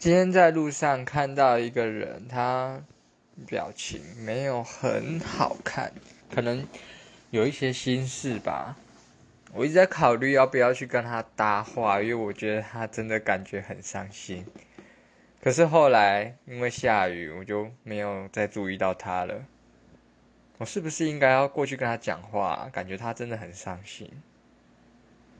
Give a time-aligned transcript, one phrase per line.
[0.00, 2.82] 今天在路上看到一个人他
[3.46, 5.92] 表情没有很好看
[6.34, 6.66] 可能
[7.28, 8.78] 有一些心事吧。
[9.52, 14.46] 我一直在考虑要不要去跟他搭话因为我觉得他真的感觉很伤心。
[15.42, 19.44] 可是后来因为下雨我就没有再注意到他了。
[20.56, 24.10] 我是不是应该要过去跟他讲话感觉他真的很伤心。